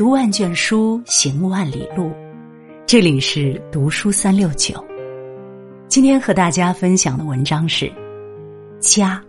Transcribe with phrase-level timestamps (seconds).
[0.00, 2.10] 读万卷书，行万里路。
[2.86, 4.82] 这里是读书三六九。
[5.88, 7.84] 今天和大家分享的文章是
[8.78, 9.22] 《家》。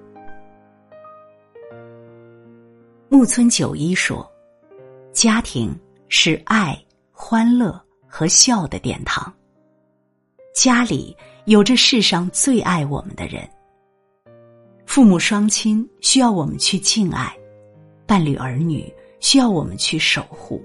[3.10, 4.26] 木村九一说
[5.12, 5.78] ：“家庭
[6.08, 6.82] 是爱、
[7.12, 7.78] 欢乐
[8.08, 9.30] 和笑的殿堂。
[10.56, 11.14] 家里
[11.48, 13.46] 有着世上最爱我们的人。
[14.86, 17.30] 父母双亲需要我们去敬爱，
[18.08, 18.90] 伴侣儿女。”
[19.22, 20.62] 需要我们去守护。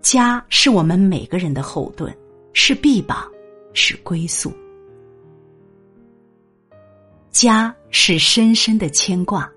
[0.00, 2.16] 家是我们每个人的后盾，
[2.52, 3.28] 是臂膀，
[3.74, 4.52] 是归宿。
[7.30, 9.50] 家是深深的牵挂。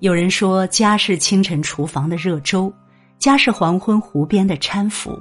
[0.00, 2.72] 有人说，家是清晨厨房的热粥，
[3.18, 5.18] 家是黄昏湖边的搀扶，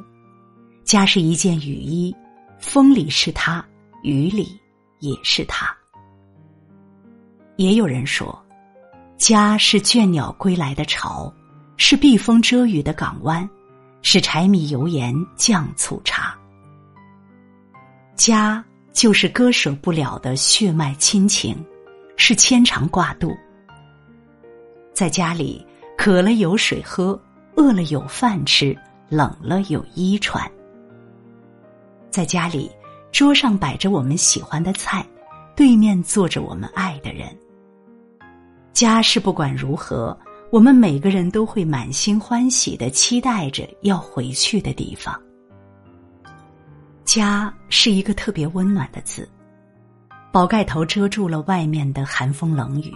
[0.83, 2.15] 家是一件雨衣，
[2.59, 3.65] 风里是它，
[4.03, 4.59] 雨里
[4.99, 5.75] 也是它。
[7.55, 8.44] 也有人说。
[9.17, 11.31] 家是倦鸟归来的巢，
[11.77, 13.49] 是避风遮雨的港湾，
[14.01, 16.37] 是柴米油盐酱醋茶。
[18.15, 21.55] 家就是割舍不了的血脉亲情，
[22.17, 23.31] 是牵肠挂肚。
[24.93, 25.65] 在家里，
[25.97, 27.19] 渴了有水喝，
[27.55, 28.77] 饿了有饭吃，
[29.09, 30.49] 冷了有衣穿。
[32.09, 32.69] 在家里，
[33.11, 35.05] 桌上摆着我们喜欢的菜，
[35.55, 37.35] 对面坐着我们爱的人。
[38.75, 40.15] 家是不管如何，
[40.51, 45.17] 我们每个人都会满心欢喜的期待着要回去的地方。
[47.05, 49.29] 家是一个特别温暖的字，
[50.29, 52.93] 宝盖头遮住了外面的寒风冷雨，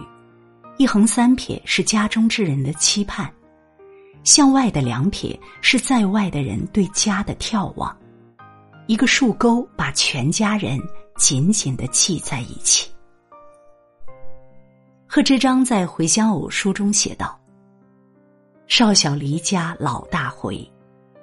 [0.76, 3.32] 一横三撇是家中之人的期盼，
[4.22, 7.96] 向外的两撇是在外的人对家的眺望，
[8.86, 10.78] 一个竖钩把全家人
[11.16, 12.86] 紧紧的系在一起。
[15.12, 17.36] 贺知章在《回乡偶书》中写道
[18.68, 20.64] ：“少小离家老大回，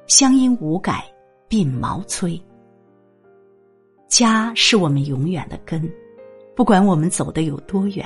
[0.08, 1.06] 乡音无改
[1.48, 2.38] 鬓毛衰。
[4.10, 5.90] 家是我们永远的根，
[6.54, 8.06] 不管我们走的有多远，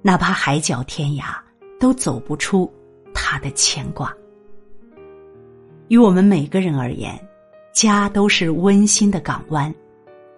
[0.00, 1.36] 哪怕海角天涯，
[1.78, 2.72] 都走不出
[3.12, 4.16] 他的牵挂。
[5.88, 7.22] 于我们每个人而言，
[7.74, 9.74] 家都是温馨的港湾，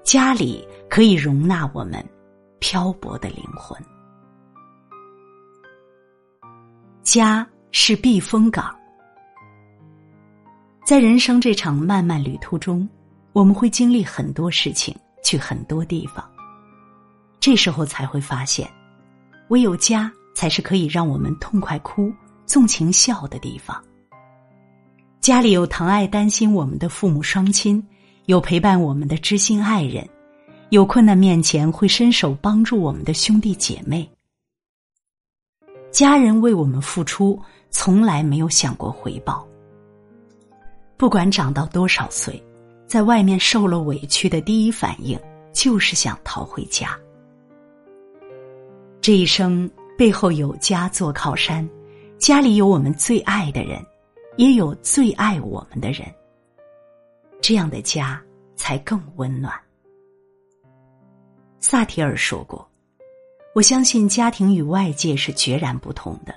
[0.02, 2.04] 家里可以容纳我们
[2.58, 3.80] 漂泊的灵魂。”
[7.04, 8.74] 家是避风港，
[10.86, 12.88] 在人生这场漫漫旅途中，
[13.34, 16.24] 我们会经历很多事情，去很多地方。
[17.38, 18.66] 这时候才会发现，
[19.48, 22.10] 唯有家才是可以让我们痛快哭、
[22.46, 23.78] 纵情笑的地方。
[25.20, 27.86] 家里有疼爱、担心我们的父母双亲，
[28.24, 30.08] 有陪伴我们的知心爱人，
[30.70, 34.10] 有困难面前会伸手帮助我们的兄弟姐妹。
[35.94, 37.40] 家人为我们付出，
[37.70, 39.46] 从来没有想过回报。
[40.96, 42.42] 不管长到多少岁，
[42.84, 45.16] 在外面受了委屈的第一反应
[45.52, 46.98] 就是想逃回家。
[49.00, 51.68] 这一生背后有家做靠山，
[52.18, 53.80] 家里有我们最爱的人，
[54.36, 56.12] 也有最爱我们的人。
[57.40, 58.20] 这样的家
[58.56, 59.54] 才更温暖。
[61.60, 62.68] 萨提尔说过。
[63.54, 66.34] 我相信家庭与外界是决然不同的，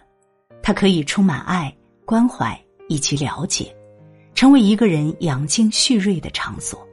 [0.61, 2.55] 它可以充满爱、关怀
[2.87, 3.75] 以及了解，
[4.35, 6.87] 成为一个人养精蓄锐的场所。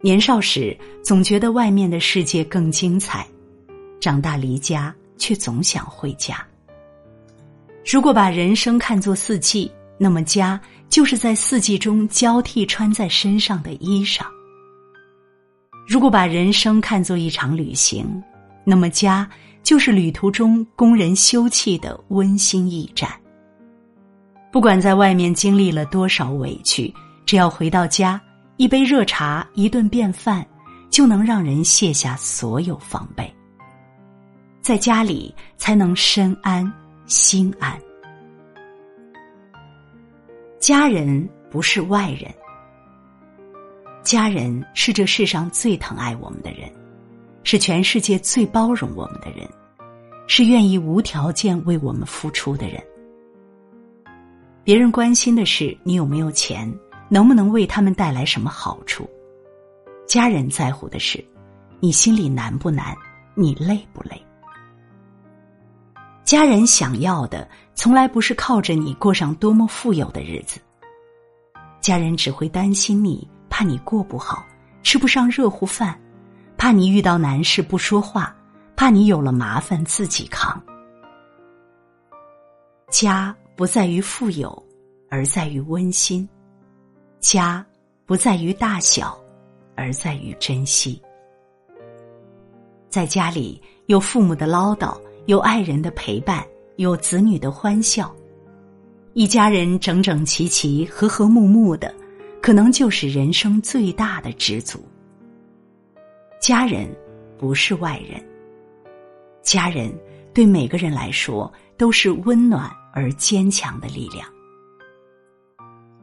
[0.00, 3.26] 年少时总觉得外面的世界更精彩，
[4.00, 6.42] 长大离家却总想回家。
[7.84, 14.24] 如果把人生看作四季，那么家就是在四季中交替穿在身上的衣裳。
[15.86, 18.22] 如果把人生看作一场旅行，
[18.64, 19.28] 那么家
[19.62, 23.10] 就是旅途中供人休憩的温馨驿站。
[24.50, 26.92] 不管在外面经历了多少委屈，
[27.26, 28.20] 只要回到家，
[28.56, 30.46] 一杯热茶，一顿便饭，
[30.90, 33.32] 就能让人卸下所有防备。
[34.60, 36.70] 在家里才能身安
[37.06, 37.76] 心安。
[40.60, 42.32] 家人不是外人。
[44.02, 46.68] 家人是这世上最疼爱我们的人，
[47.44, 49.48] 是全世界最包容我们的人，
[50.26, 52.82] 是愿意无条件为我们付出的人。
[54.64, 56.72] 别人关心的是你有没有钱，
[57.08, 59.04] 能不能为他们带来什么好处；
[60.06, 61.24] 家人在乎的是
[61.78, 62.96] 你心里难不难，
[63.36, 64.20] 你累不累。
[66.24, 70.60] 家人想要的从来不是靠着你过上多么富有的日子，
[71.80, 73.28] 家人只会担心你。
[73.52, 74.46] 怕你过不好，
[74.82, 75.94] 吃不上热乎饭；
[76.56, 78.34] 怕你遇到难事不说话；
[78.74, 80.60] 怕你有了麻烦自己扛。
[82.90, 84.50] 家不在于富有，
[85.10, 86.26] 而在于温馨；
[87.20, 87.64] 家
[88.06, 89.14] 不在于大小，
[89.76, 91.00] 而在于珍惜。
[92.88, 96.42] 在家里有父母的唠叨，有爱人的陪伴，
[96.76, 98.10] 有子女的欢笑，
[99.12, 101.94] 一家人整整齐齐、和和睦睦的，
[102.42, 104.84] 可能就是人生最大的知足。
[106.40, 106.92] 家人
[107.38, 108.20] 不是外人，
[109.42, 109.96] 家人
[110.34, 114.28] 对每个人来说都是温暖而坚强的力量。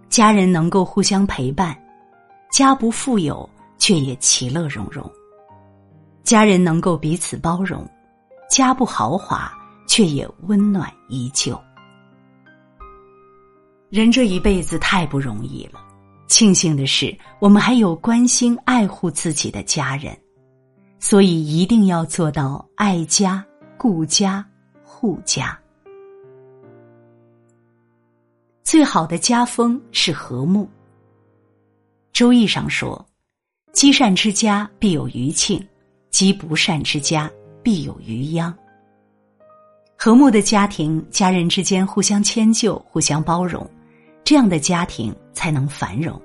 [0.07, 1.77] 家人能够互相陪伴，
[2.49, 3.47] 家不富有
[3.77, 5.11] 却也其乐融融。
[6.23, 7.85] 家人能够彼此包容，
[8.49, 9.51] 家不豪华
[9.87, 11.59] 却也温暖依旧。
[13.89, 15.81] 人这一辈子太不容易了，
[16.29, 20.17] 庆幸的是我们还有关心爱护自己的家人，
[20.99, 23.43] 所以一定要做到爱家、
[23.77, 24.45] 顾家、
[24.83, 25.59] 护家。
[28.63, 30.63] 最好的家风是和睦。
[32.13, 33.03] 《周易》上说
[33.73, 35.61] ：“积善之家必有余庆。”
[36.11, 37.29] 积不善之家，
[37.63, 38.55] 必有余殃。
[39.95, 43.67] 和睦的家庭，家人之间互相迁就、互相包容，
[44.29, 46.21] 这样的家庭才能繁荣。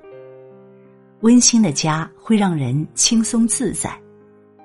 [1.21, 3.99] 温馨的家会让人轻松自在，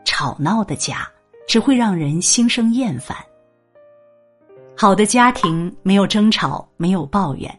[0.05, 1.11] 吵闹的家
[1.49, 3.17] 只会让人心生厌烦。
[4.77, 7.51] 好的家庭没有争吵，没有抱怨，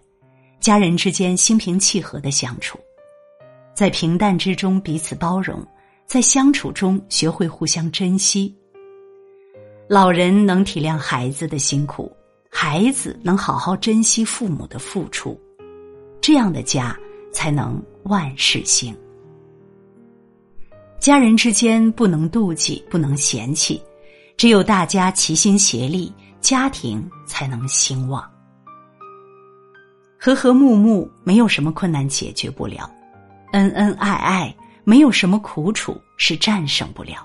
[0.59, 2.77] 家人之间心平气和的相处，
[3.73, 5.65] 在平淡之中彼此包容。
[6.05, 8.55] 在相处中学会互相珍惜。
[9.87, 12.15] 老人能体谅孩子的辛苦，
[12.51, 15.35] 孩子能好好珍惜父母的付出，
[16.21, 16.95] 这样的家
[17.33, 18.95] 才能万事兴。
[20.99, 23.81] 家人之间不能妒忌，不能嫌弃，
[24.37, 28.23] 只有大家齐心协力，家庭才能兴旺。
[30.19, 32.87] 和和睦睦，没有什么困难解决不了；
[33.53, 34.55] 恩恩爱爱。
[34.83, 37.23] 没有什么苦楚是战胜不了。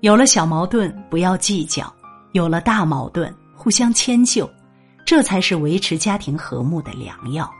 [0.00, 1.90] 有了小矛盾不要计较，
[2.32, 4.48] 有了大矛盾互相迁就，
[5.10, 7.52] 这才是维持家庭和睦的良药。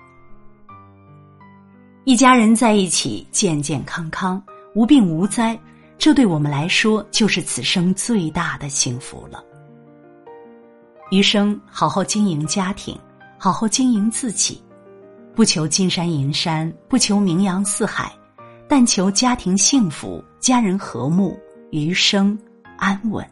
[2.05, 4.41] 一家人在一起健健康康、
[4.73, 5.59] 无病无灾，
[5.99, 9.43] 这对我们来说就是此生最大的幸福了。
[11.11, 12.97] 余生好好经营家庭，
[13.37, 14.63] 好好经营自己，
[15.35, 18.13] 不求金山银山，不求名扬四海。
[18.69, 21.37] 但求家庭幸福，家人和睦，
[21.73, 22.39] 余生
[22.79, 23.29] 安稳。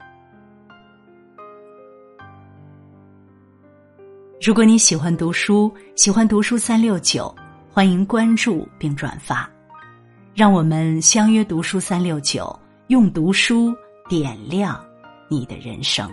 [4.41, 7.35] 如果你喜欢读书，喜欢读书三六九，
[7.73, 9.51] 欢迎关注并转发，
[10.33, 12.57] 让我们相约读书三六九，
[12.87, 13.75] 用读书
[14.09, 14.81] 点亮
[15.29, 16.09] 你的人生。